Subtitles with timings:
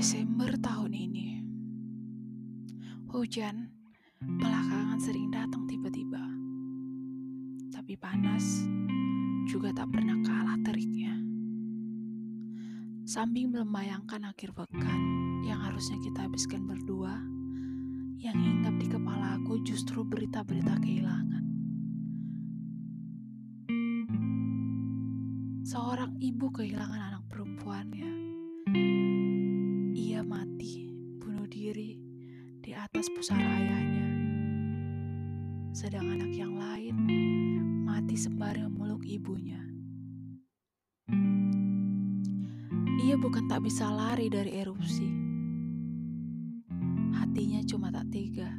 [0.00, 1.44] Desember tahun ini.
[3.12, 3.68] Hujan
[4.16, 6.24] belakangan sering datang tiba-tiba.
[7.68, 8.64] Tapi panas
[9.44, 11.20] juga tak pernah kalah teriknya.
[13.04, 15.00] Sambil membayangkan akhir pekan
[15.44, 17.20] yang harusnya kita habiskan berdua,
[18.16, 21.44] yang hinggap di kepala aku justru berita-berita kehilangan.
[25.60, 28.10] Seorang ibu kehilangan anak perempuannya
[31.60, 31.92] ia mati, bunuh diri
[32.64, 34.06] di atas pusara ayahnya.
[35.76, 36.96] Sedang anak yang lain
[37.84, 39.60] mati sembari memeluk ibunya.
[43.04, 45.04] Ia bukan tak bisa lari dari erupsi.
[47.20, 48.56] Hatinya cuma tak tega.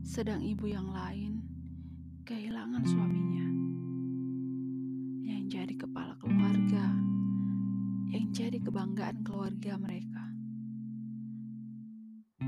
[0.00, 1.44] Sedang ibu yang lain
[2.24, 3.44] kehilangan suaminya
[5.28, 6.39] yang jadi kepala keluarga,
[8.10, 10.26] yang jadi kebanggaan keluarga mereka.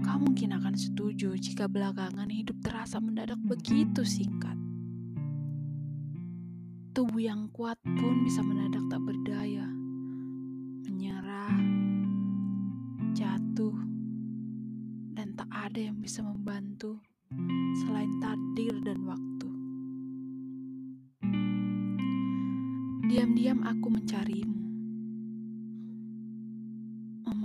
[0.02, 4.58] Kau mungkin akan setuju jika belakangan hidup terasa mendadak begitu singkat.
[6.90, 9.64] Tubuh yang kuat pun bisa mendadak tak berdaya,
[10.90, 11.54] menyerah,
[13.14, 13.78] jatuh,
[15.14, 16.98] dan tak ada yang bisa membantu
[17.86, 19.48] selain takdir dan waktu.
[23.06, 24.61] Diam-diam aku mencarimu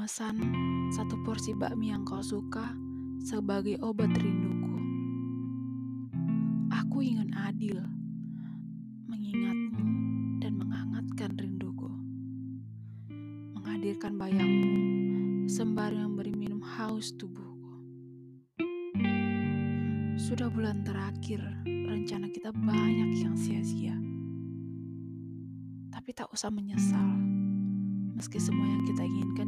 [0.07, 0.39] memesan
[0.87, 2.71] satu porsi bakmi yang kau suka
[3.19, 4.79] sebagai obat rinduku.
[6.71, 7.75] Aku ingin adil,
[9.11, 9.83] mengingatmu
[10.39, 11.91] dan menghangatkan rinduku.
[13.59, 14.71] Menghadirkan bayangmu
[15.51, 17.75] sembari memberi minum haus tubuhku.
[20.15, 23.99] Sudah bulan terakhir, rencana kita banyak yang sia-sia.
[25.91, 27.27] Tapi tak usah menyesal
[28.17, 29.46] meski semua yang kita inginkan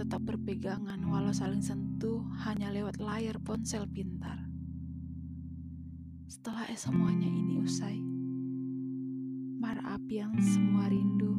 [0.00, 4.48] tetap berpegangan walau saling sentuh hanya lewat layar ponsel pintar.
[6.24, 8.00] Setelah semuanya ini usai,
[9.60, 11.36] bara api yang semua rindu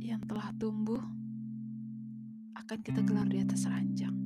[0.00, 1.04] yang telah tumbuh
[2.56, 4.16] akan kita gelar di atas ranjang.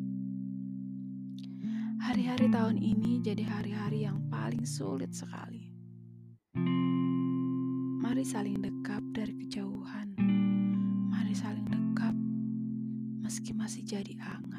[1.99, 5.67] Hari-hari tahun ini jadi hari-hari yang paling sulit sekali.
[7.99, 9.64] Mari saling dekat dari kejauhan.
[13.75, 14.54] Masih jadi angan.